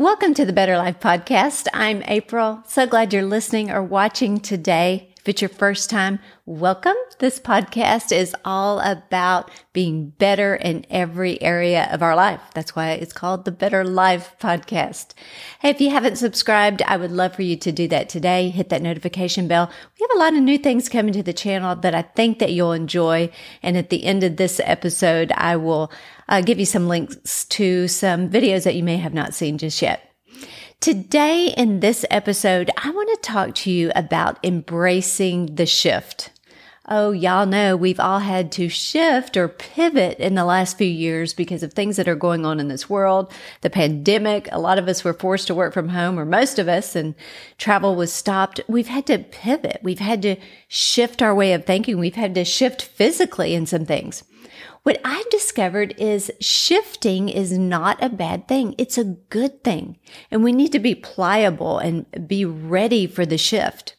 Welcome 0.00 0.32
to 0.32 0.46
the 0.46 0.54
Better 0.54 0.78
Life 0.78 0.98
Podcast. 0.98 1.66
I'm 1.74 2.02
April. 2.06 2.62
So 2.66 2.86
glad 2.86 3.12
you're 3.12 3.22
listening 3.22 3.70
or 3.70 3.82
watching 3.82 4.40
today. 4.40 5.09
If 5.20 5.28
it's 5.28 5.42
your 5.42 5.50
first 5.50 5.90
time, 5.90 6.18
welcome. 6.46 6.96
This 7.18 7.38
podcast 7.38 8.10
is 8.10 8.34
all 8.42 8.80
about 8.80 9.50
being 9.74 10.14
better 10.16 10.54
in 10.54 10.86
every 10.88 11.40
area 11.42 11.90
of 11.92 12.02
our 12.02 12.16
life. 12.16 12.40
That's 12.54 12.74
why 12.74 12.92
it's 12.92 13.12
called 13.12 13.44
the 13.44 13.52
Better 13.52 13.84
Life 13.84 14.34
Podcast. 14.40 15.12
Hey, 15.58 15.68
if 15.68 15.80
you 15.82 15.90
haven't 15.90 16.16
subscribed, 16.16 16.80
I 16.86 16.96
would 16.96 17.12
love 17.12 17.34
for 17.34 17.42
you 17.42 17.56
to 17.58 17.70
do 17.70 17.86
that 17.88 18.08
today. 18.08 18.48
Hit 18.48 18.70
that 18.70 18.80
notification 18.80 19.46
bell. 19.46 19.70
We 19.98 20.06
have 20.08 20.16
a 20.16 20.18
lot 20.18 20.32
of 20.32 20.42
new 20.42 20.56
things 20.56 20.88
coming 20.88 21.12
to 21.12 21.22
the 21.22 21.34
channel 21.34 21.76
that 21.76 21.94
I 21.94 22.00
think 22.00 22.38
that 22.38 22.54
you'll 22.54 22.72
enjoy. 22.72 23.30
And 23.62 23.76
at 23.76 23.90
the 23.90 24.04
end 24.04 24.24
of 24.24 24.38
this 24.38 24.58
episode, 24.64 25.32
I 25.32 25.56
will 25.56 25.92
uh, 26.30 26.40
give 26.40 26.58
you 26.58 26.64
some 26.64 26.88
links 26.88 27.44
to 27.44 27.88
some 27.88 28.30
videos 28.30 28.64
that 28.64 28.74
you 28.74 28.82
may 28.82 28.96
have 28.96 29.12
not 29.12 29.34
seen 29.34 29.58
just 29.58 29.82
yet. 29.82 30.09
Today 30.80 31.52
in 31.58 31.80
this 31.80 32.06
episode, 32.10 32.70
I 32.82 32.88
want 32.88 33.10
to 33.10 33.30
talk 33.30 33.54
to 33.56 33.70
you 33.70 33.92
about 33.94 34.38
embracing 34.42 35.56
the 35.56 35.66
shift. 35.66 36.30
Oh, 36.88 37.10
y'all 37.10 37.44
know 37.44 37.76
we've 37.76 38.00
all 38.00 38.20
had 38.20 38.50
to 38.52 38.70
shift 38.70 39.36
or 39.36 39.46
pivot 39.46 40.18
in 40.18 40.36
the 40.36 40.44
last 40.46 40.78
few 40.78 40.88
years 40.88 41.34
because 41.34 41.62
of 41.62 41.74
things 41.74 41.96
that 41.96 42.08
are 42.08 42.14
going 42.14 42.46
on 42.46 42.58
in 42.58 42.68
this 42.68 42.88
world. 42.88 43.30
The 43.60 43.68
pandemic, 43.68 44.48
a 44.50 44.58
lot 44.58 44.78
of 44.78 44.88
us 44.88 45.04
were 45.04 45.12
forced 45.12 45.48
to 45.48 45.54
work 45.54 45.74
from 45.74 45.90
home, 45.90 46.18
or 46.18 46.24
most 46.24 46.58
of 46.58 46.66
us, 46.66 46.96
and 46.96 47.14
travel 47.58 47.94
was 47.94 48.10
stopped. 48.10 48.62
We've 48.66 48.88
had 48.88 49.06
to 49.08 49.18
pivot. 49.18 49.80
We've 49.82 49.98
had 49.98 50.22
to 50.22 50.36
shift 50.66 51.20
our 51.20 51.34
way 51.34 51.52
of 51.52 51.66
thinking. 51.66 51.98
We've 51.98 52.14
had 52.14 52.34
to 52.36 52.44
shift 52.46 52.80
physically 52.80 53.54
in 53.54 53.66
some 53.66 53.84
things. 53.84 54.24
What 54.82 55.00
I've 55.04 55.28
discovered 55.28 55.94
is 55.98 56.32
shifting 56.40 57.28
is 57.28 57.56
not 57.58 58.02
a 58.02 58.08
bad 58.08 58.48
thing. 58.48 58.74
It's 58.78 58.96
a 58.96 59.04
good 59.04 59.62
thing. 59.62 59.98
And 60.30 60.42
we 60.42 60.52
need 60.52 60.72
to 60.72 60.78
be 60.78 60.94
pliable 60.94 61.78
and 61.78 62.26
be 62.26 62.44
ready 62.44 63.06
for 63.06 63.26
the 63.26 63.38
shift. 63.38 63.96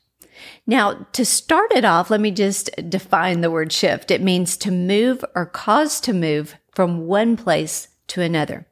Now, 0.66 1.08
to 1.14 1.24
start 1.24 1.72
it 1.74 1.86
off, 1.86 2.10
let 2.10 2.20
me 2.20 2.32
just 2.32 2.72
define 2.90 3.42
the 3.42 3.52
word 3.52 3.72
shift. 3.72 4.10
It 4.10 4.22
means 4.22 4.58
to 4.58 4.72
move 4.72 5.24
or 5.36 5.46
cause 5.46 6.02
to 6.02 6.14
move 6.14 6.56
from 6.74 7.06
one 7.06 7.38
place 7.38 7.90
to 8.08 8.22
another. 8.22 8.68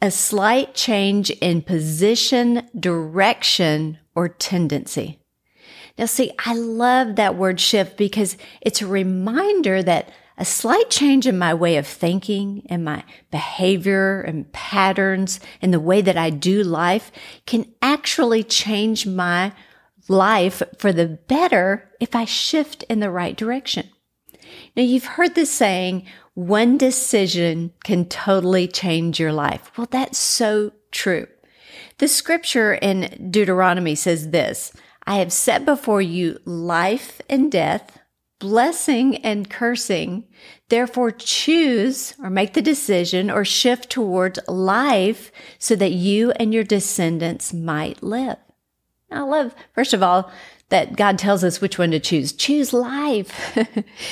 A 0.00 0.10
slight 0.10 0.74
change 0.74 1.30
in 1.30 1.62
position, 1.62 2.68
direction, 2.78 3.98
or 4.14 4.28
tendency. 4.28 5.20
Now, 5.98 6.06
see, 6.06 6.32
I 6.44 6.54
love 6.54 7.16
that 7.16 7.36
word 7.36 7.60
shift 7.60 7.96
because 7.96 8.36
it's 8.60 8.82
a 8.82 8.86
reminder 8.86 9.82
that 9.82 10.10
a 10.42 10.44
slight 10.44 10.90
change 10.90 11.24
in 11.24 11.38
my 11.38 11.54
way 11.54 11.76
of 11.76 11.86
thinking 11.86 12.66
and 12.68 12.84
my 12.84 13.04
behavior 13.30 14.22
and 14.22 14.50
patterns 14.50 15.38
and 15.62 15.72
the 15.72 15.78
way 15.78 16.00
that 16.00 16.16
I 16.16 16.30
do 16.30 16.64
life 16.64 17.12
can 17.46 17.72
actually 17.80 18.42
change 18.42 19.06
my 19.06 19.52
life 20.08 20.60
for 20.78 20.92
the 20.92 21.06
better 21.06 21.88
if 22.00 22.16
I 22.16 22.24
shift 22.24 22.82
in 22.88 22.98
the 22.98 23.08
right 23.08 23.36
direction. 23.36 23.88
Now, 24.76 24.82
you've 24.82 25.14
heard 25.14 25.36
the 25.36 25.46
saying, 25.46 26.06
one 26.34 26.76
decision 26.76 27.72
can 27.84 28.06
totally 28.06 28.66
change 28.66 29.20
your 29.20 29.32
life. 29.32 29.70
Well, 29.78 29.86
that's 29.88 30.18
so 30.18 30.72
true. 30.90 31.28
The 31.98 32.08
scripture 32.08 32.74
in 32.74 33.28
Deuteronomy 33.30 33.94
says 33.94 34.30
this 34.30 34.72
I 35.06 35.18
have 35.18 35.32
set 35.32 35.64
before 35.64 36.02
you 36.02 36.40
life 36.44 37.20
and 37.30 37.52
death 37.52 38.00
blessing 38.42 39.18
and 39.18 39.48
cursing. 39.48 40.24
Therefore, 40.68 41.12
choose 41.12 42.12
or 42.20 42.28
make 42.28 42.54
the 42.54 42.60
decision 42.60 43.30
or 43.30 43.44
shift 43.44 43.88
towards 43.88 44.40
life 44.48 45.30
so 45.60 45.76
that 45.76 45.92
you 45.92 46.32
and 46.32 46.52
your 46.52 46.64
descendants 46.64 47.52
might 47.52 48.02
live. 48.02 48.38
I 49.12 49.20
love, 49.20 49.54
first 49.72 49.94
of 49.94 50.02
all, 50.02 50.28
that 50.70 50.96
God 50.96 51.20
tells 51.20 51.44
us 51.44 51.60
which 51.60 51.78
one 51.78 51.92
to 51.92 52.00
choose. 52.00 52.32
Choose 52.32 52.72
life. 52.72 53.56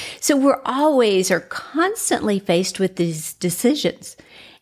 so 0.20 0.36
we're 0.36 0.62
always 0.64 1.32
or 1.32 1.40
constantly 1.40 2.38
faced 2.38 2.78
with 2.78 2.94
these 2.94 3.32
decisions. 3.32 4.16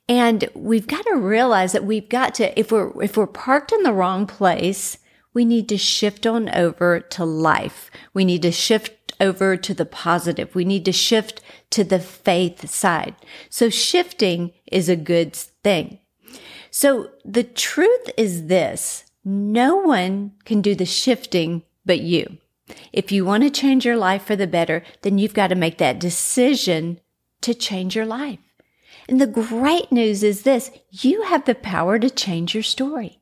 And 0.08 0.48
we've 0.54 0.86
got 0.86 1.04
to 1.04 1.16
realize 1.16 1.72
that 1.72 1.84
we've 1.84 2.08
got 2.08 2.34
to, 2.36 2.58
if 2.58 2.72
we're, 2.72 3.02
if 3.02 3.18
we're 3.18 3.26
parked 3.26 3.70
in 3.70 3.82
the 3.82 3.92
wrong 3.92 4.26
place, 4.26 4.96
we 5.34 5.44
need 5.44 5.68
to 5.68 5.76
shift 5.76 6.26
on 6.26 6.48
over 6.48 7.00
to 7.00 7.24
life. 7.26 7.90
We 8.14 8.24
need 8.24 8.40
to 8.42 8.50
shift 8.50 8.92
over 9.20 9.56
to 9.56 9.74
the 9.74 9.86
positive. 9.86 10.54
We 10.54 10.64
need 10.64 10.84
to 10.84 10.92
shift 10.92 11.40
to 11.70 11.84
the 11.84 11.98
faith 11.98 12.68
side. 12.68 13.14
So 13.50 13.70
shifting 13.70 14.52
is 14.70 14.88
a 14.88 14.96
good 14.96 15.34
thing. 15.34 15.98
So 16.70 17.10
the 17.24 17.44
truth 17.44 18.10
is 18.16 18.46
this. 18.46 19.04
No 19.24 19.76
one 19.76 20.32
can 20.44 20.62
do 20.62 20.74
the 20.74 20.86
shifting 20.86 21.62
but 21.84 22.00
you. 22.00 22.38
If 22.92 23.10
you 23.10 23.24
want 23.24 23.44
to 23.44 23.50
change 23.50 23.84
your 23.84 23.96
life 23.96 24.24
for 24.24 24.36
the 24.36 24.46
better, 24.46 24.82
then 25.02 25.18
you've 25.18 25.34
got 25.34 25.48
to 25.48 25.54
make 25.54 25.78
that 25.78 25.98
decision 25.98 27.00
to 27.40 27.54
change 27.54 27.96
your 27.96 28.06
life. 28.06 28.38
And 29.08 29.20
the 29.20 29.26
great 29.26 29.90
news 29.90 30.22
is 30.22 30.42
this. 30.42 30.70
You 30.90 31.22
have 31.22 31.46
the 31.46 31.54
power 31.54 31.98
to 31.98 32.10
change 32.10 32.54
your 32.54 32.62
story. 32.62 33.17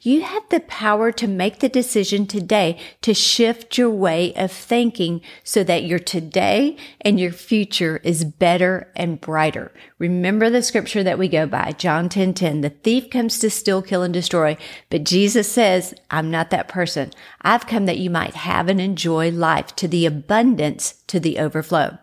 You 0.00 0.22
have 0.22 0.48
the 0.48 0.60
power 0.60 1.12
to 1.12 1.26
make 1.26 1.58
the 1.58 1.68
decision 1.68 2.26
today 2.26 2.78
to 3.02 3.14
shift 3.14 3.78
your 3.78 3.90
way 3.90 4.34
of 4.34 4.50
thinking 4.50 5.20
so 5.44 5.64
that 5.64 5.84
your 5.84 5.98
today 5.98 6.76
and 7.00 7.18
your 7.18 7.32
future 7.32 8.00
is 8.02 8.24
better 8.24 8.90
and 8.96 9.20
brighter. 9.20 9.72
Remember 9.98 10.50
the 10.50 10.62
scripture 10.62 11.02
that 11.02 11.18
we 11.18 11.28
go 11.28 11.46
by, 11.46 11.72
John 11.72 12.08
10, 12.08 12.34
10. 12.34 12.60
The 12.60 12.70
thief 12.70 13.10
comes 13.10 13.38
to 13.38 13.50
steal, 13.50 13.82
kill, 13.82 14.02
and 14.02 14.14
destroy. 14.14 14.56
But 14.90 15.04
Jesus 15.04 15.50
says, 15.50 15.94
I'm 16.10 16.30
not 16.30 16.50
that 16.50 16.68
person. 16.68 17.12
I've 17.42 17.66
come 17.66 17.86
that 17.86 17.98
you 17.98 18.10
might 18.10 18.34
have 18.34 18.68
and 18.68 18.80
enjoy 18.80 19.30
life 19.30 19.74
to 19.76 19.88
the 19.88 20.06
abundance, 20.06 21.02
to 21.08 21.20
the 21.20 21.38
overflow. 21.38 21.98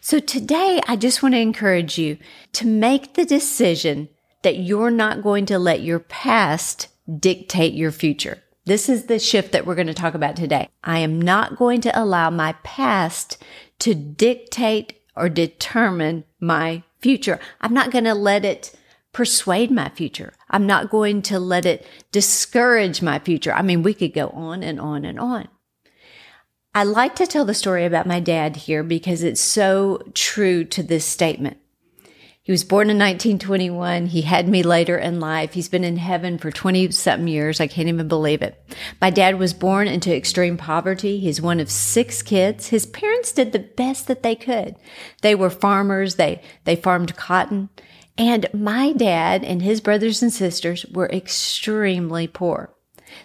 So 0.00 0.20
today, 0.20 0.80
I 0.86 0.96
just 0.96 1.22
want 1.22 1.34
to 1.34 1.40
encourage 1.40 1.98
you 1.98 2.18
to 2.52 2.66
make 2.66 3.14
the 3.14 3.24
decision 3.24 4.08
that 4.44 4.58
you're 4.58 4.90
not 4.90 5.22
going 5.22 5.46
to 5.46 5.58
let 5.58 5.82
your 5.82 5.98
past 5.98 6.88
dictate 7.18 7.74
your 7.74 7.90
future. 7.90 8.42
This 8.66 8.88
is 8.88 9.06
the 9.06 9.18
shift 9.18 9.52
that 9.52 9.66
we're 9.66 9.74
going 9.74 9.88
to 9.88 9.94
talk 9.94 10.14
about 10.14 10.36
today. 10.36 10.68
I 10.82 11.00
am 11.00 11.20
not 11.20 11.56
going 11.56 11.82
to 11.82 12.00
allow 12.00 12.30
my 12.30 12.52
past 12.62 13.42
to 13.80 13.94
dictate 13.94 15.02
or 15.16 15.28
determine 15.28 16.24
my 16.40 16.82
future. 17.00 17.38
I'm 17.60 17.74
not 17.74 17.90
going 17.90 18.04
to 18.04 18.14
let 18.14 18.44
it 18.44 18.74
persuade 19.12 19.70
my 19.70 19.90
future. 19.90 20.32
I'm 20.48 20.66
not 20.66 20.90
going 20.90 21.22
to 21.22 21.38
let 21.38 21.66
it 21.66 21.86
discourage 22.10 23.02
my 23.02 23.18
future. 23.18 23.52
I 23.52 23.62
mean, 23.62 23.82
we 23.82 23.92
could 23.94 24.14
go 24.14 24.28
on 24.30 24.62
and 24.62 24.80
on 24.80 25.04
and 25.04 25.20
on. 25.20 25.48
I 26.74 26.84
like 26.84 27.14
to 27.16 27.26
tell 27.26 27.44
the 27.44 27.54
story 27.54 27.84
about 27.84 28.06
my 28.06 28.18
dad 28.18 28.56
here 28.56 28.82
because 28.82 29.22
it's 29.22 29.40
so 29.40 30.02
true 30.14 30.64
to 30.64 30.82
this 30.82 31.04
statement. 31.04 31.58
He 32.44 32.52
was 32.52 32.62
born 32.62 32.90
in 32.90 32.98
1921. 32.98 34.04
He 34.08 34.20
had 34.20 34.50
me 34.50 34.62
later 34.62 34.98
in 34.98 35.18
life. 35.18 35.54
He's 35.54 35.70
been 35.70 35.82
in 35.82 35.96
heaven 35.96 36.36
for 36.36 36.50
20 36.50 36.90
something 36.90 37.26
years. 37.26 37.58
I 37.58 37.66
can't 37.66 37.88
even 37.88 38.06
believe 38.06 38.42
it. 38.42 38.62
My 39.00 39.08
dad 39.08 39.38
was 39.38 39.54
born 39.54 39.88
into 39.88 40.14
extreme 40.14 40.58
poverty. 40.58 41.18
He's 41.18 41.40
one 41.40 41.58
of 41.58 41.70
six 41.70 42.20
kids. 42.20 42.66
His 42.66 42.84
parents 42.84 43.32
did 43.32 43.52
the 43.52 43.60
best 43.60 44.08
that 44.08 44.22
they 44.22 44.34
could. 44.34 44.76
They 45.22 45.34
were 45.34 45.48
farmers. 45.48 46.16
They, 46.16 46.42
they 46.64 46.76
farmed 46.76 47.16
cotton. 47.16 47.70
And 48.18 48.46
my 48.52 48.92
dad 48.92 49.42
and 49.42 49.62
his 49.62 49.80
brothers 49.80 50.22
and 50.22 50.30
sisters 50.30 50.84
were 50.92 51.08
extremely 51.08 52.26
poor. 52.26 52.74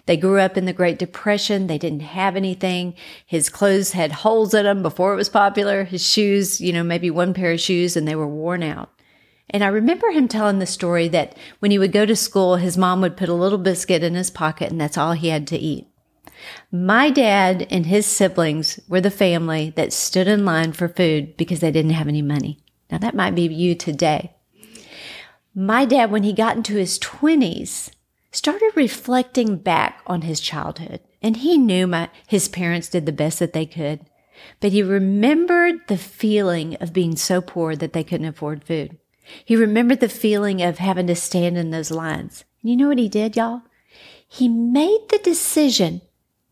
They 0.06 0.16
grew 0.16 0.40
up 0.40 0.56
in 0.56 0.64
the 0.64 0.72
Great 0.72 0.98
Depression. 0.98 1.66
They 1.66 1.76
didn't 1.76 2.00
have 2.00 2.36
anything. 2.36 2.94
His 3.26 3.50
clothes 3.50 3.92
had 3.92 4.12
holes 4.12 4.54
in 4.54 4.64
them 4.64 4.82
before 4.82 5.12
it 5.12 5.16
was 5.16 5.28
popular. 5.28 5.84
His 5.84 6.08
shoes, 6.08 6.58
you 6.58 6.72
know, 6.72 6.82
maybe 6.82 7.10
one 7.10 7.34
pair 7.34 7.52
of 7.52 7.60
shoes 7.60 7.98
and 7.98 8.08
they 8.08 8.16
were 8.16 8.26
worn 8.26 8.62
out. 8.62 8.88
And 9.52 9.64
I 9.64 9.68
remember 9.68 10.10
him 10.10 10.28
telling 10.28 10.60
the 10.60 10.66
story 10.66 11.08
that 11.08 11.36
when 11.58 11.70
he 11.70 11.78
would 11.78 11.92
go 11.92 12.06
to 12.06 12.16
school, 12.16 12.56
his 12.56 12.78
mom 12.78 13.00
would 13.00 13.16
put 13.16 13.28
a 13.28 13.34
little 13.34 13.58
biscuit 13.58 14.02
in 14.02 14.14
his 14.14 14.30
pocket 14.30 14.70
and 14.70 14.80
that's 14.80 14.96
all 14.96 15.12
he 15.12 15.28
had 15.28 15.46
to 15.48 15.58
eat. 15.58 15.88
My 16.72 17.10
dad 17.10 17.66
and 17.70 17.86
his 17.86 18.06
siblings 18.06 18.80
were 18.88 19.00
the 19.00 19.10
family 19.10 19.72
that 19.76 19.92
stood 19.92 20.28
in 20.28 20.44
line 20.44 20.72
for 20.72 20.88
food 20.88 21.36
because 21.36 21.60
they 21.60 21.70
didn't 21.70 21.92
have 21.92 22.08
any 22.08 22.22
money. 22.22 22.58
Now 22.90 22.98
that 22.98 23.14
might 23.14 23.34
be 23.34 23.42
you 23.42 23.74
today. 23.74 24.34
My 25.54 25.84
dad, 25.84 26.10
when 26.10 26.22
he 26.22 26.32
got 26.32 26.56
into 26.56 26.76
his 26.76 26.98
twenties, 26.98 27.90
started 28.30 28.70
reflecting 28.76 29.56
back 29.56 30.00
on 30.06 30.22
his 30.22 30.40
childhood 30.40 31.00
and 31.20 31.38
he 31.38 31.58
knew 31.58 31.86
my, 31.88 32.08
his 32.26 32.48
parents 32.48 32.88
did 32.88 33.04
the 33.04 33.12
best 33.12 33.40
that 33.40 33.52
they 33.52 33.66
could, 33.66 34.00
but 34.60 34.72
he 34.72 34.82
remembered 34.82 35.80
the 35.88 35.98
feeling 35.98 36.76
of 36.76 36.92
being 36.92 37.16
so 37.16 37.40
poor 37.40 37.74
that 37.76 37.92
they 37.92 38.04
couldn't 38.04 38.28
afford 38.28 38.64
food. 38.64 38.96
He 39.44 39.56
remembered 39.56 40.00
the 40.00 40.08
feeling 40.08 40.62
of 40.62 40.78
having 40.78 41.06
to 41.08 41.16
stand 41.16 41.56
in 41.56 41.70
those 41.70 41.90
lines. 41.90 42.44
You 42.62 42.76
know 42.76 42.88
what 42.88 42.98
he 42.98 43.08
did, 43.08 43.36
y'all? 43.36 43.62
He 44.26 44.48
made 44.48 45.06
the 45.08 45.18
decision 45.18 46.02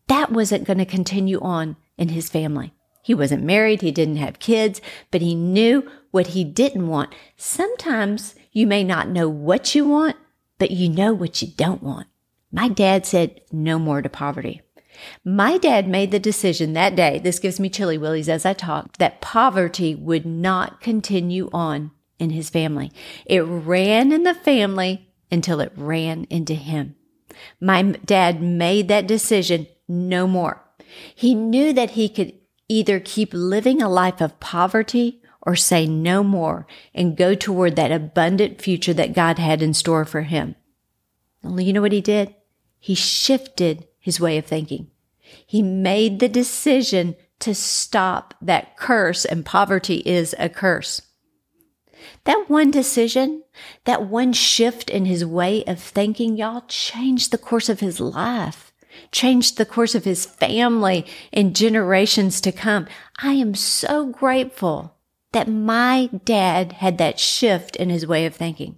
that 0.07 0.31
wasn't 0.31 0.65
going 0.65 0.79
to 0.79 0.85
continue 0.85 1.39
on 1.39 1.77
in 1.97 2.09
his 2.09 2.29
family. 2.29 2.73
He 3.01 3.13
wasn't 3.13 3.43
married. 3.43 3.81
He 3.81 3.91
didn't 3.91 4.17
have 4.17 4.39
kids, 4.39 4.81
but 5.11 5.21
he 5.21 5.35
knew 5.35 5.89
what 6.11 6.27
he 6.27 6.43
didn't 6.43 6.87
want. 6.87 7.13
Sometimes 7.37 8.35
you 8.51 8.67
may 8.67 8.83
not 8.83 9.07
know 9.07 9.29
what 9.29 9.75
you 9.75 9.87
want, 9.87 10.17
but 10.57 10.71
you 10.71 10.89
know 10.89 11.13
what 11.13 11.41
you 11.41 11.47
don't 11.47 11.81
want. 11.81 12.07
My 12.51 12.67
dad 12.67 13.05
said 13.05 13.41
no 13.51 13.79
more 13.79 14.01
to 14.01 14.09
poverty. 14.09 14.61
My 15.23 15.57
dad 15.57 15.87
made 15.87 16.11
the 16.11 16.19
decision 16.19 16.73
that 16.73 16.95
day, 16.95 17.19
this 17.19 17.39
gives 17.39 17.59
me 17.59 17.69
chilly 17.69 17.97
willies 17.97 18.27
as 18.27 18.45
I 18.45 18.53
talk, 18.53 18.97
that 18.97 19.21
poverty 19.21 19.95
would 19.95 20.25
not 20.25 20.81
continue 20.81 21.49
on 21.53 21.91
in 22.19 22.29
his 22.31 22.49
family. 22.49 22.91
It 23.25 23.39
ran 23.41 24.11
in 24.11 24.23
the 24.23 24.35
family 24.35 25.09
until 25.31 25.59
it 25.59 25.71
ran 25.75 26.25
into 26.29 26.53
him. 26.53 26.95
My 27.59 27.81
dad 27.81 28.41
made 28.41 28.87
that 28.89 29.07
decision 29.07 29.67
no 29.87 30.27
more. 30.27 30.63
He 31.15 31.33
knew 31.33 31.73
that 31.73 31.91
he 31.91 32.09
could 32.09 32.33
either 32.67 32.99
keep 32.99 33.33
living 33.33 33.81
a 33.81 33.89
life 33.89 34.21
of 34.21 34.39
poverty 34.39 35.21
or 35.41 35.55
say 35.55 35.87
no 35.87 36.23
more 36.23 36.67
and 36.93 37.17
go 37.17 37.33
toward 37.33 37.75
that 37.75 37.91
abundant 37.91 38.61
future 38.61 38.93
that 38.93 39.13
God 39.13 39.39
had 39.39 39.61
in 39.61 39.73
store 39.73 40.05
for 40.05 40.21
him. 40.21 40.55
Only 41.43 41.63
you 41.63 41.73
know 41.73 41.81
what 41.81 41.91
he 41.91 42.01
did? 42.01 42.35
He 42.79 42.95
shifted 42.95 43.87
his 43.99 44.19
way 44.19 44.37
of 44.37 44.45
thinking. 44.45 44.91
He 45.45 45.61
made 45.61 46.19
the 46.19 46.29
decision 46.29 47.15
to 47.39 47.55
stop 47.55 48.33
that 48.41 48.75
curse, 48.77 49.25
and 49.25 49.45
poverty 49.45 49.97
is 50.05 50.35
a 50.37 50.49
curse. 50.49 51.01
That 52.23 52.49
one 52.49 52.71
decision, 52.71 53.43
that 53.85 54.05
one 54.05 54.33
shift 54.33 54.89
in 54.89 55.05
his 55.05 55.25
way 55.25 55.63
of 55.65 55.79
thinking, 55.79 56.37
y'all 56.37 56.63
changed 56.67 57.31
the 57.31 57.37
course 57.37 57.69
of 57.69 57.79
his 57.79 57.99
life, 57.99 58.71
changed 59.11 59.57
the 59.57 59.65
course 59.65 59.95
of 59.95 60.05
his 60.05 60.25
family 60.25 61.05
and 61.31 61.55
generations 61.55 62.41
to 62.41 62.51
come. 62.51 62.87
I 63.21 63.33
am 63.33 63.55
so 63.55 64.05
grateful 64.05 64.95
that 65.31 65.47
my 65.47 66.09
dad 66.25 66.73
had 66.73 66.97
that 66.97 67.19
shift 67.19 67.75
in 67.75 67.89
his 67.89 68.07
way 68.07 68.25
of 68.25 68.35
thinking. 68.35 68.77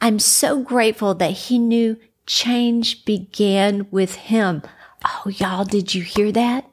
I'm 0.00 0.18
so 0.18 0.62
grateful 0.62 1.14
that 1.14 1.32
he 1.32 1.58
knew 1.58 1.96
change 2.26 3.04
began 3.04 3.86
with 3.90 4.14
him. 4.14 4.62
Oh, 5.04 5.28
y'all, 5.28 5.64
did 5.64 5.94
you 5.94 6.02
hear 6.02 6.30
that? 6.32 6.71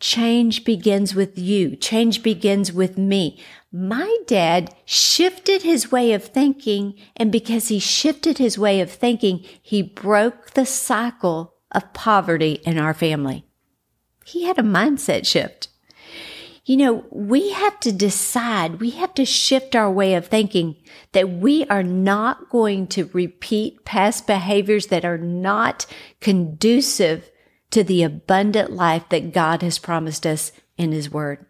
Change 0.00 0.64
begins 0.64 1.14
with 1.14 1.36
you. 1.38 1.74
Change 1.74 2.22
begins 2.22 2.72
with 2.72 2.96
me. 2.96 3.42
My 3.72 4.16
dad 4.26 4.74
shifted 4.84 5.62
his 5.62 5.90
way 5.90 6.12
of 6.12 6.24
thinking, 6.24 6.94
and 7.16 7.32
because 7.32 7.68
he 7.68 7.80
shifted 7.80 8.38
his 8.38 8.58
way 8.58 8.80
of 8.80 8.90
thinking, 8.90 9.44
he 9.60 9.82
broke 9.82 10.52
the 10.52 10.64
cycle 10.66 11.54
of 11.72 11.92
poverty 11.92 12.60
in 12.64 12.78
our 12.78 12.94
family. 12.94 13.44
He 14.24 14.44
had 14.44 14.58
a 14.58 14.62
mindset 14.62 15.26
shift. 15.26 15.68
You 16.64 16.76
know, 16.76 17.04
we 17.10 17.52
have 17.52 17.80
to 17.80 17.92
decide, 17.92 18.78
we 18.78 18.90
have 18.90 19.14
to 19.14 19.24
shift 19.24 19.74
our 19.74 19.90
way 19.90 20.14
of 20.14 20.26
thinking 20.26 20.76
that 21.12 21.30
we 21.30 21.64
are 21.66 21.82
not 21.82 22.50
going 22.50 22.86
to 22.88 23.10
repeat 23.14 23.84
past 23.86 24.26
behaviors 24.26 24.88
that 24.88 25.04
are 25.04 25.18
not 25.18 25.86
conducive 26.20 27.30
to 27.70 27.84
the 27.84 28.02
abundant 28.02 28.72
life 28.72 29.08
that 29.10 29.32
God 29.32 29.62
has 29.62 29.78
promised 29.78 30.26
us 30.26 30.52
in 30.76 30.92
His 30.92 31.10
Word. 31.10 31.44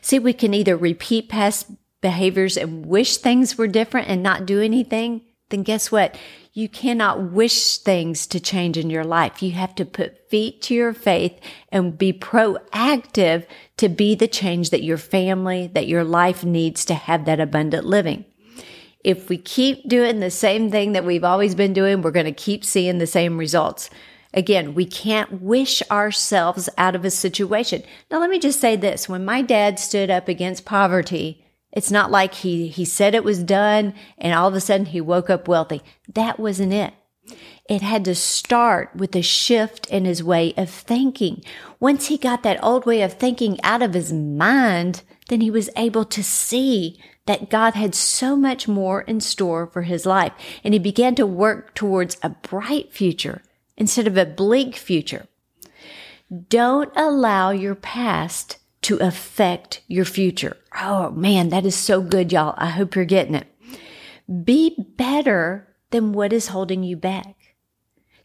See, 0.00 0.18
we 0.18 0.32
can 0.32 0.54
either 0.54 0.76
repeat 0.76 1.28
past 1.28 1.70
behaviors 2.00 2.56
and 2.56 2.86
wish 2.86 3.16
things 3.16 3.58
were 3.58 3.66
different 3.66 4.08
and 4.08 4.22
not 4.22 4.46
do 4.46 4.60
anything. 4.60 5.22
Then 5.50 5.62
guess 5.62 5.90
what? 5.90 6.16
You 6.52 6.68
cannot 6.68 7.32
wish 7.32 7.78
things 7.78 8.26
to 8.28 8.40
change 8.40 8.76
in 8.76 8.90
your 8.90 9.04
life. 9.04 9.42
You 9.42 9.52
have 9.52 9.74
to 9.76 9.84
put 9.84 10.28
feet 10.28 10.60
to 10.62 10.74
your 10.74 10.92
faith 10.92 11.38
and 11.70 11.96
be 11.96 12.12
proactive 12.12 13.46
to 13.78 13.88
be 13.88 14.14
the 14.14 14.28
change 14.28 14.70
that 14.70 14.82
your 14.82 14.98
family, 14.98 15.68
that 15.68 15.86
your 15.86 16.04
life 16.04 16.44
needs 16.44 16.84
to 16.86 16.94
have 16.94 17.24
that 17.24 17.40
abundant 17.40 17.86
living. 17.86 18.24
If 19.04 19.28
we 19.28 19.38
keep 19.38 19.88
doing 19.88 20.20
the 20.20 20.30
same 20.30 20.70
thing 20.70 20.92
that 20.92 21.04
we've 21.04 21.24
always 21.24 21.54
been 21.54 21.72
doing, 21.72 22.02
we're 22.02 22.10
going 22.10 22.26
to 22.26 22.32
keep 22.32 22.64
seeing 22.64 22.98
the 22.98 23.06
same 23.06 23.38
results. 23.38 23.88
Again, 24.34 24.74
we 24.74 24.84
can't 24.84 25.42
wish 25.42 25.82
ourselves 25.90 26.68
out 26.76 26.94
of 26.94 27.04
a 27.04 27.10
situation. 27.10 27.82
Now, 28.10 28.20
let 28.20 28.30
me 28.30 28.38
just 28.38 28.60
say 28.60 28.76
this. 28.76 29.08
When 29.08 29.24
my 29.24 29.40
dad 29.42 29.78
stood 29.78 30.10
up 30.10 30.28
against 30.28 30.64
poverty, 30.66 31.44
it's 31.72 31.90
not 31.90 32.10
like 32.10 32.34
he, 32.34 32.68
he 32.68 32.84
said 32.84 33.14
it 33.14 33.24
was 33.24 33.42
done 33.42 33.94
and 34.18 34.34
all 34.34 34.48
of 34.48 34.54
a 34.54 34.60
sudden 34.60 34.86
he 34.86 35.00
woke 35.00 35.30
up 35.30 35.48
wealthy. 35.48 35.82
That 36.12 36.38
wasn't 36.38 36.72
it. 36.72 36.94
It 37.68 37.82
had 37.82 38.04
to 38.06 38.14
start 38.14 38.96
with 38.96 39.14
a 39.14 39.22
shift 39.22 39.86
in 39.90 40.06
his 40.06 40.24
way 40.24 40.54
of 40.56 40.70
thinking. 40.70 41.42
Once 41.78 42.06
he 42.06 42.16
got 42.16 42.42
that 42.42 42.62
old 42.62 42.86
way 42.86 43.02
of 43.02 43.12
thinking 43.14 43.58
out 43.62 43.82
of 43.82 43.92
his 43.92 44.12
mind, 44.12 45.02
then 45.28 45.42
he 45.42 45.50
was 45.50 45.68
able 45.76 46.06
to 46.06 46.24
see 46.24 46.98
that 47.26 47.50
God 47.50 47.74
had 47.74 47.94
so 47.94 48.34
much 48.34 48.66
more 48.66 49.02
in 49.02 49.20
store 49.20 49.66
for 49.66 49.82
his 49.82 50.06
life. 50.06 50.32
And 50.64 50.72
he 50.72 50.80
began 50.80 51.14
to 51.16 51.26
work 51.26 51.74
towards 51.74 52.16
a 52.22 52.30
bright 52.30 52.92
future 52.94 53.42
instead 53.78 54.06
of 54.06 54.18
a 54.18 54.26
bleak 54.26 54.76
future. 54.76 55.26
Don't 56.50 56.92
allow 56.94 57.50
your 57.50 57.74
past 57.74 58.58
to 58.82 58.98
affect 58.98 59.80
your 59.88 60.04
future. 60.04 60.58
Oh 60.78 61.10
man, 61.12 61.48
that 61.48 61.64
is 61.64 61.74
so 61.74 62.02
good, 62.02 62.32
y'all. 62.32 62.54
I 62.58 62.68
hope 62.68 62.94
you're 62.94 63.06
getting 63.06 63.34
it. 63.34 63.46
Be 64.44 64.76
better 64.96 65.74
than 65.90 66.12
what 66.12 66.34
is 66.34 66.48
holding 66.48 66.82
you 66.82 66.96
back. 66.96 67.36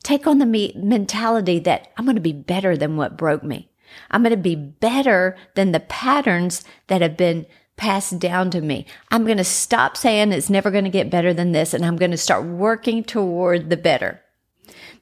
Take 0.04 0.28
on 0.28 0.40
the 0.40 0.46
me- 0.46 0.74
mentality 0.76 1.60
that 1.60 1.94
I'm 1.96 2.04
going 2.04 2.16
to 2.16 2.22
be 2.22 2.34
better 2.34 2.76
than 2.76 2.98
what 2.98 3.18
broke 3.18 3.44
me. 3.44 3.70
I'm 4.12 4.24
going 4.24 4.32
to 4.32 4.38
be 4.38 4.56
better 4.56 5.38
than 5.56 5.72
the 5.72 5.80
patterns 5.80 6.66
that 6.88 7.02
have 7.02 7.16
been 7.16 7.46
passed 7.78 8.20
down 8.20 8.52
to 8.52 8.62
me. 8.62 8.86
I'm 9.12 9.26
going 9.26 9.38
to 9.38 9.44
stop 9.44 9.96
saying 9.96 10.32
it's 10.32 10.50
never 10.50 10.72
going 10.72 10.84
to 10.84 10.90
get 10.90 11.10
better 11.10 11.34
than 11.34 11.54
this 11.54 11.74
and 11.74 11.86
I'm 11.86 11.96
going 11.96 12.12
to 12.12 12.18
start 12.18 12.44
working 12.44 13.04
toward 13.04 13.70
the 13.70 13.78
better. 13.78 14.23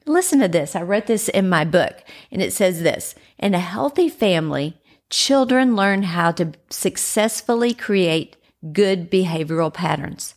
Listen 0.06 0.40
to 0.40 0.48
this. 0.48 0.74
I 0.74 0.82
wrote 0.82 1.06
this 1.06 1.28
in 1.28 1.48
my 1.48 1.64
book 1.64 2.04
and 2.30 2.42
it 2.42 2.52
says 2.52 2.82
this 2.82 3.14
In 3.38 3.54
a 3.54 3.60
healthy 3.60 4.08
family, 4.08 4.80
children 5.10 5.76
learn 5.76 6.04
how 6.04 6.32
to 6.32 6.52
successfully 6.70 7.74
create 7.74 8.36
good 8.72 9.10
behavioral 9.10 9.72
patterns. 9.72 10.34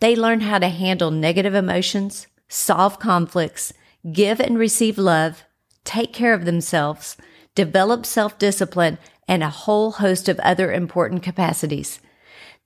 They 0.00 0.16
learn 0.16 0.40
how 0.40 0.58
to 0.58 0.68
handle 0.68 1.10
negative 1.10 1.54
emotions, 1.54 2.26
solve 2.48 2.98
conflicts, 2.98 3.72
give 4.12 4.40
and 4.40 4.58
receive 4.58 4.98
love, 4.98 5.44
take 5.84 6.12
care 6.12 6.34
of 6.34 6.44
themselves, 6.44 7.16
develop 7.54 8.06
self 8.06 8.38
discipline, 8.38 8.98
and 9.26 9.42
a 9.42 9.50
whole 9.50 9.92
host 9.92 10.28
of 10.28 10.40
other 10.40 10.72
important 10.72 11.22
capacities. 11.22 12.00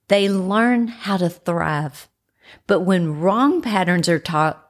They 0.07 0.29
learn 0.29 0.87
how 0.87 1.17
to 1.17 1.29
thrive. 1.29 2.07
But 2.67 2.81
when 2.81 3.19
wrong 3.19 3.61
patterns 3.61 4.07
are 4.07 4.19
taught, 4.19 4.62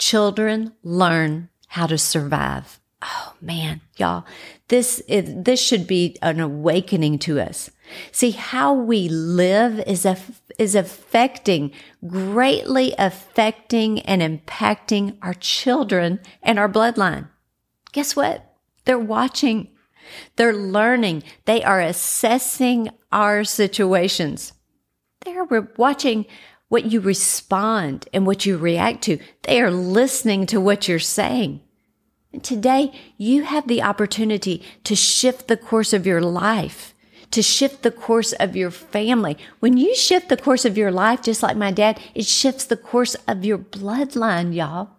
children 0.00 0.72
learn 0.82 1.48
how 1.68 1.86
to 1.86 1.98
survive. 1.98 2.80
Oh 3.02 3.34
man, 3.40 3.80
y'all, 3.96 4.24
this 4.68 5.00
is, 5.00 5.32
this 5.36 5.60
should 5.60 5.86
be 5.86 6.16
an 6.22 6.40
awakening 6.40 7.18
to 7.20 7.38
us. 7.38 7.70
See 8.10 8.32
how 8.32 8.74
we 8.74 9.08
live 9.08 9.78
is 9.80 10.04
a, 10.04 10.16
is 10.58 10.74
affecting, 10.74 11.72
greatly 12.06 12.94
affecting 12.98 14.00
and 14.00 14.20
impacting 14.22 15.16
our 15.22 15.34
children 15.34 16.20
and 16.42 16.58
our 16.58 16.68
bloodline. 16.68 17.28
Guess 17.92 18.16
what? 18.16 18.54
They're 18.84 18.98
watching. 18.98 19.68
They're 20.36 20.54
learning. 20.54 21.22
They 21.44 21.62
are 21.62 21.80
assessing 21.80 22.90
our 23.12 23.44
situations. 23.44 24.52
They're 25.24 25.46
watching 25.76 26.26
what 26.70 26.86
you 26.86 27.00
respond 27.00 28.08
and 28.14 28.24
what 28.24 28.46
you 28.46 28.56
react 28.56 29.02
to. 29.02 29.18
They 29.42 29.60
are 29.60 29.72
listening 29.72 30.46
to 30.46 30.60
what 30.60 30.88
you're 30.88 31.00
saying. 31.00 31.60
And 32.32 32.42
today 32.44 32.92
you 33.18 33.42
have 33.42 33.66
the 33.66 33.82
opportunity 33.82 34.62
to 34.84 34.94
shift 34.94 35.48
the 35.48 35.56
course 35.56 35.92
of 35.92 36.06
your 36.06 36.20
life, 36.20 36.94
to 37.32 37.42
shift 37.42 37.82
the 37.82 37.90
course 37.90 38.32
of 38.34 38.54
your 38.54 38.70
family. 38.70 39.36
When 39.58 39.76
you 39.76 39.96
shift 39.96 40.28
the 40.28 40.36
course 40.36 40.64
of 40.64 40.78
your 40.78 40.92
life, 40.92 41.22
just 41.22 41.42
like 41.42 41.56
my 41.56 41.72
dad, 41.72 42.00
it 42.14 42.24
shifts 42.24 42.64
the 42.64 42.76
course 42.76 43.16
of 43.26 43.44
your 43.44 43.58
bloodline, 43.58 44.54
y'all. 44.54 44.90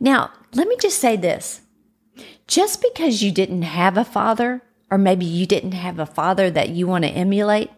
Now, 0.00 0.32
let 0.54 0.68
me 0.68 0.76
just 0.80 0.98
say 0.98 1.16
this. 1.16 1.60
Just 2.46 2.80
because 2.80 3.22
you 3.22 3.30
didn't 3.30 3.62
have 3.62 3.98
a 3.98 4.04
father, 4.04 4.62
or 4.90 4.96
maybe 4.96 5.26
you 5.26 5.44
didn't 5.44 5.72
have 5.72 5.98
a 5.98 6.06
father 6.06 6.50
that 6.50 6.70
you 6.70 6.86
want 6.86 7.04
to 7.04 7.10
emulate, 7.10 7.70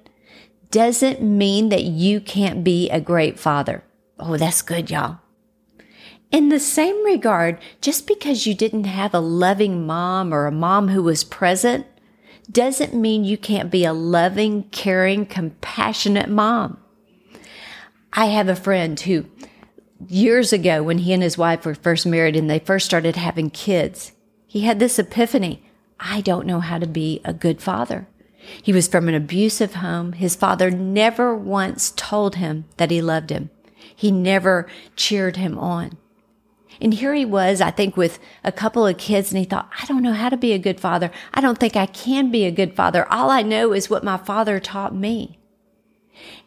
doesn't 0.70 1.20
mean 1.20 1.68
that 1.70 1.84
you 1.84 2.20
can't 2.20 2.62
be 2.62 2.88
a 2.90 3.00
great 3.00 3.38
father. 3.38 3.82
Oh, 4.18 4.36
that's 4.36 4.62
good, 4.62 4.90
y'all. 4.90 5.18
In 6.30 6.48
the 6.48 6.60
same 6.60 7.04
regard, 7.04 7.58
just 7.80 8.06
because 8.06 8.46
you 8.46 8.54
didn't 8.54 8.84
have 8.84 9.12
a 9.12 9.20
loving 9.20 9.86
mom 9.86 10.32
or 10.32 10.46
a 10.46 10.52
mom 10.52 10.88
who 10.88 11.02
was 11.02 11.24
present 11.24 11.86
doesn't 12.50 12.94
mean 12.94 13.24
you 13.24 13.36
can't 13.36 13.70
be 13.70 13.84
a 13.84 13.92
loving, 13.92 14.64
caring, 14.70 15.26
compassionate 15.26 16.28
mom. 16.28 16.78
I 18.12 18.26
have 18.26 18.48
a 18.48 18.56
friend 18.56 18.98
who 18.98 19.26
years 20.08 20.52
ago 20.52 20.82
when 20.82 20.98
he 20.98 21.12
and 21.12 21.22
his 21.22 21.38
wife 21.38 21.64
were 21.64 21.74
first 21.74 22.06
married 22.06 22.36
and 22.36 22.48
they 22.48 22.58
first 22.58 22.86
started 22.86 23.16
having 23.16 23.50
kids, 23.50 24.12
he 24.46 24.60
had 24.62 24.78
this 24.78 24.98
epiphany. 24.98 25.64
I 25.98 26.20
don't 26.20 26.46
know 26.46 26.60
how 26.60 26.78
to 26.78 26.86
be 26.86 27.20
a 27.24 27.32
good 27.32 27.60
father. 27.60 28.06
He 28.62 28.72
was 28.72 28.88
from 28.88 29.08
an 29.08 29.14
abusive 29.14 29.74
home. 29.74 30.12
His 30.12 30.36
father 30.36 30.70
never 30.70 31.34
once 31.34 31.92
told 31.96 32.36
him 32.36 32.64
that 32.76 32.90
he 32.90 33.02
loved 33.02 33.30
him. 33.30 33.50
He 33.94 34.10
never 34.10 34.66
cheered 34.96 35.36
him 35.36 35.58
on. 35.58 35.98
And 36.80 36.94
here 36.94 37.12
he 37.12 37.26
was, 37.26 37.60
I 37.60 37.70
think, 37.70 37.96
with 37.96 38.18
a 38.42 38.52
couple 38.52 38.86
of 38.86 38.96
kids, 38.96 39.30
and 39.30 39.38
he 39.38 39.44
thought, 39.44 39.70
I 39.80 39.84
don't 39.86 40.02
know 40.02 40.14
how 40.14 40.30
to 40.30 40.36
be 40.36 40.52
a 40.52 40.58
good 40.58 40.80
father. 40.80 41.10
I 41.34 41.40
don't 41.42 41.58
think 41.58 41.76
I 41.76 41.86
can 41.86 42.30
be 42.30 42.44
a 42.46 42.50
good 42.50 42.74
father. 42.74 43.06
All 43.12 43.28
I 43.28 43.42
know 43.42 43.72
is 43.72 43.90
what 43.90 44.04
my 44.04 44.16
father 44.16 44.58
taught 44.58 44.94
me. 44.94 45.38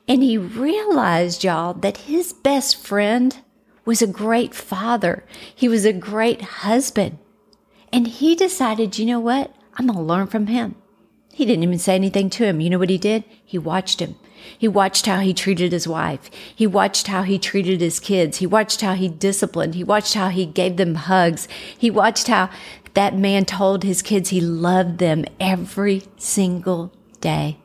And 0.08 0.24
he 0.24 0.38
realized, 0.38 1.44
y'all, 1.44 1.74
that 1.76 1.98
his 1.98 2.34
best 2.34 2.84
friend 2.84 3.38
was 3.86 4.02
a 4.02 4.08
great 4.08 4.56
father. 4.56 5.24
He 5.54 5.68
was 5.68 5.86
a 5.86 5.94
great 5.94 6.42
husband. 6.42 7.20
And 7.92 8.08
he 8.08 8.36
decided, 8.36 8.98
you 8.98 9.06
know 9.06 9.20
what? 9.20 9.54
I'm 9.76 9.86
going 9.86 9.98
to 9.98 10.04
learn 10.04 10.28
from 10.28 10.48
him. 10.48 10.76
He 11.34 11.46
didn't 11.46 11.64
even 11.64 11.80
say 11.80 11.96
anything 11.96 12.30
to 12.32 12.46
him. 12.46 12.62
You 12.62 12.70
know 12.70 12.78
what 12.78 12.92
he 12.92 13.00
did? 13.00 13.24
He 13.44 13.58
watched 13.58 14.00
him. 14.00 14.16
He 14.58 14.68
watched 14.68 15.08
how 15.08 15.20
he 15.20 15.34
treated 15.34 15.72
his 15.72 15.88
wife. 15.88 16.30
He 16.56 16.68
watched 16.68 17.08
how 17.08 17.24
he 17.24 17.40
treated 17.40 17.82
his 17.82 18.00
kids. 18.00 18.38
He 18.38 18.46
watched 18.46 18.82
how 18.82 18.94
he 18.94 19.10
disciplined. 19.10 19.74
He 19.74 19.84
watched 19.84 20.14
how 20.14 20.30
he 20.30 20.46
gave 20.46 20.78
them 20.78 20.96
hugs. 20.96 21.48
He 21.76 21.90
watched 21.90 22.28
how 22.28 22.50
that 22.94 23.18
man 23.18 23.46
told 23.46 23.84
his 23.84 24.04
kids 24.04 24.30
he 24.30 24.42
loved 24.42 25.00
them 25.00 25.26
every 25.40 26.04
single 26.18 26.94
day. 27.20 27.58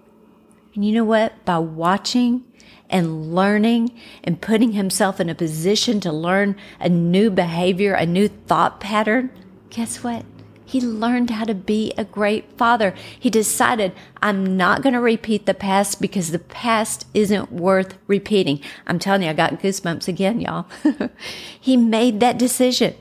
And 0.74 0.84
you 0.84 0.92
know 0.92 1.04
what? 1.04 1.44
By 1.44 1.58
watching 1.58 2.44
and 2.88 3.34
learning 3.34 3.90
and 4.24 4.40
putting 4.40 4.72
himself 4.72 5.20
in 5.20 5.28
a 5.28 5.34
position 5.34 6.00
to 6.00 6.12
learn 6.12 6.56
a 6.80 6.88
new 6.88 7.30
behavior, 7.30 7.92
a 7.92 8.06
new 8.06 8.28
thought 8.28 8.80
pattern, 8.80 9.30
guess 9.68 10.02
what? 10.02 10.24
He 10.68 10.82
learned 10.82 11.30
how 11.30 11.44
to 11.44 11.54
be 11.54 11.94
a 11.96 12.04
great 12.04 12.52
father. 12.58 12.94
He 13.18 13.30
decided, 13.30 13.94
I'm 14.20 14.58
not 14.58 14.82
going 14.82 14.92
to 14.92 15.00
repeat 15.00 15.46
the 15.46 15.54
past 15.54 15.98
because 15.98 16.30
the 16.30 16.38
past 16.38 17.06
isn't 17.14 17.50
worth 17.50 17.96
repeating. 18.06 18.60
I'm 18.86 18.98
telling 18.98 19.22
you, 19.22 19.30
I 19.30 19.32
got 19.32 19.60
goosebumps 19.60 20.08
again, 20.08 20.42
y'all. 20.42 20.66
he 21.58 21.78
made 21.78 22.20
that 22.20 22.38
decision. 22.38 22.94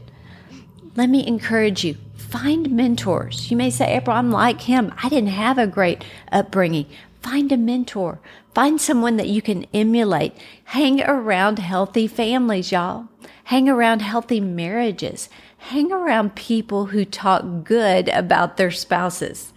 Let 0.96 1.10
me 1.10 1.28
encourage 1.28 1.84
you. 1.84 1.98
Find 2.16 2.72
mentors. 2.72 3.52
You 3.52 3.58
may 3.58 3.70
say, 3.70 3.98
April, 3.98 4.16
I'm 4.16 4.32
like 4.32 4.62
him. 4.62 4.94
I 5.04 5.10
didn't 5.10 5.32
have 5.32 5.58
a 5.58 5.68
great 5.68 6.06
upbringing. 6.32 6.86
Find 7.22 7.52
a 7.52 7.58
mentor. 7.58 8.22
Find 8.56 8.80
someone 8.80 9.18
that 9.18 9.28
you 9.28 9.42
can 9.42 9.66
emulate. 9.74 10.34
Hang 10.64 11.02
around 11.02 11.60
healthy 11.60 12.08
families, 12.08 12.72
y'all. 12.72 13.10
Hang 13.44 13.68
around 13.68 14.02
healthy 14.02 14.40
marriages. 14.40 15.28
Hang 15.58 15.92
around 15.92 16.36
people 16.36 16.88
who 16.88 17.04
talk 17.04 17.64
good 17.64 18.10
about 18.10 18.58
their 18.58 18.72
spouses. 18.72 19.54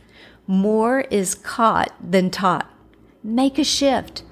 More 0.46 1.02
is 1.02 1.34
caught 1.34 1.94
than 2.00 2.30
taught. 2.30 2.68
Make 3.22 3.58
a 3.58 3.64
shift. 3.64 4.22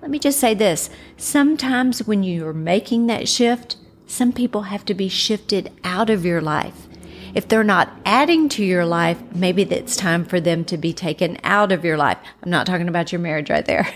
Let 0.00 0.10
me 0.10 0.18
just 0.18 0.38
say 0.38 0.54
this. 0.54 0.90
Sometimes 1.16 2.06
when 2.06 2.22
you're 2.22 2.52
making 2.52 3.06
that 3.06 3.28
shift, 3.28 3.76
some 4.06 4.32
people 4.32 4.62
have 4.62 4.84
to 4.84 4.94
be 4.94 5.08
shifted 5.08 5.72
out 5.82 6.10
of 6.10 6.24
your 6.24 6.40
life. 6.40 6.86
If 7.34 7.48
they're 7.48 7.64
not 7.64 7.92
adding 8.06 8.48
to 8.50 8.64
your 8.64 8.86
life, 8.86 9.20
maybe 9.34 9.62
it's 9.62 9.96
time 9.96 10.24
for 10.24 10.40
them 10.40 10.64
to 10.66 10.78
be 10.78 10.92
taken 10.92 11.36
out 11.42 11.72
of 11.72 11.84
your 11.84 11.96
life. 11.96 12.18
I'm 12.42 12.50
not 12.50 12.64
talking 12.64 12.86
about 12.86 13.10
your 13.10 13.20
marriage 13.20 13.50
right 13.50 13.66
there. 13.66 13.88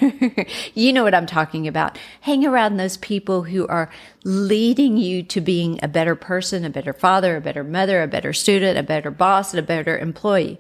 you 0.74 0.92
know 0.92 1.04
what 1.04 1.14
I'm 1.14 1.26
talking 1.26 1.68
about. 1.68 1.96
Hang 2.22 2.44
around 2.44 2.76
those 2.76 2.96
people 2.96 3.44
who 3.44 3.64
are 3.68 3.90
leading 4.24 4.96
you 4.96 5.22
to 5.22 5.40
being 5.40 5.78
a 5.84 5.88
better 5.88 6.16
person, 6.16 6.64
a 6.64 6.70
better 6.70 6.92
father, 6.92 7.36
a 7.36 7.40
better 7.40 7.62
mother, 7.62 8.02
a 8.02 8.08
better 8.08 8.32
student, 8.32 8.76
a 8.76 8.82
better 8.82 9.12
boss, 9.12 9.52
and 9.52 9.60
a 9.60 9.62
better 9.62 9.96
employee. 9.96 10.58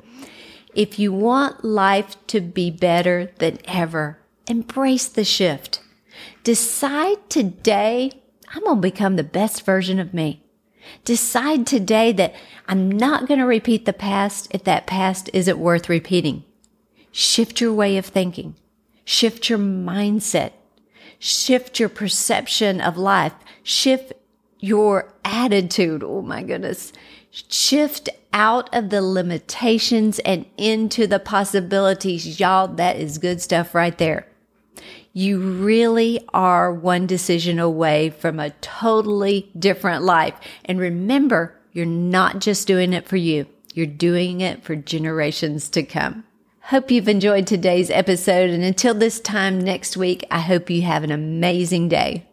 If 0.72 1.00
you 1.00 1.12
want 1.12 1.64
life 1.64 2.14
to 2.28 2.40
be 2.40 2.70
better 2.70 3.32
than 3.38 3.58
ever, 3.64 4.20
embrace 4.46 5.08
the 5.08 5.24
shift. 5.24 5.80
Decide 6.44 7.28
today, 7.28 8.22
I'm 8.54 8.62
going 8.62 8.76
to 8.76 8.80
become 8.80 9.16
the 9.16 9.24
best 9.24 9.64
version 9.64 9.98
of 9.98 10.14
me. 10.14 10.44
Decide 11.04 11.66
today 11.66 12.12
that 12.12 12.34
I'm 12.66 12.90
not 12.90 13.26
going 13.26 13.40
to 13.40 13.46
repeat 13.46 13.84
the 13.84 13.92
past 13.92 14.48
if 14.50 14.64
that 14.64 14.86
past 14.86 15.30
isn't 15.32 15.58
worth 15.58 15.88
repeating. 15.88 16.44
Shift 17.12 17.60
your 17.60 17.72
way 17.72 17.96
of 17.96 18.06
thinking. 18.06 18.54
Shift 19.04 19.48
your 19.48 19.58
mindset. 19.58 20.52
Shift 21.18 21.80
your 21.80 21.88
perception 21.88 22.80
of 22.80 22.96
life. 22.96 23.32
Shift 23.62 24.12
your 24.60 25.14
attitude. 25.24 26.02
Oh 26.02 26.22
my 26.22 26.42
goodness. 26.42 26.92
Shift 27.30 28.08
out 28.32 28.72
of 28.74 28.90
the 28.90 29.02
limitations 29.02 30.18
and 30.20 30.46
into 30.56 31.06
the 31.06 31.18
possibilities. 31.18 32.38
Y'all, 32.38 32.68
that 32.68 32.96
is 32.96 33.18
good 33.18 33.40
stuff 33.40 33.74
right 33.74 33.96
there. 33.98 34.26
You 35.18 35.40
really 35.40 36.20
are 36.32 36.72
one 36.72 37.08
decision 37.08 37.58
away 37.58 38.10
from 38.10 38.38
a 38.38 38.50
totally 38.60 39.50
different 39.58 40.04
life. 40.04 40.36
And 40.64 40.78
remember, 40.78 41.58
you're 41.72 41.86
not 41.86 42.38
just 42.38 42.68
doing 42.68 42.92
it 42.92 43.04
for 43.04 43.16
you, 43.16 43.46
you're 43.74 43.84
doing 43.84 44.42
it 44.42 44.62
for 44.62 44.76
generations 44.76 45.70
to 45.70 45.82
come. 45.82 46.22
Hope 46.60 46.92
you've 46.92 47.08
enjoyed 47.08 47.48
today's 47.48 47.90
episode. 47.90 48.50
And 48.50 48.62
until 48.62 48.94
this 48.94 49.18
time 49.18 49.60
next 49.60 49.96
week, 49.96 50.24
I 50.30 50.38
hope 50.38 50.70
you 50.70 50.82
have 50.82 51.02
an 51.02 51.10
amazing 51.10 51.88
day. 51.88 52.27